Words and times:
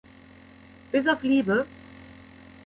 Bis 0.91 1.07
auf 1.07 1.21
"Liebe? 1.21 1.67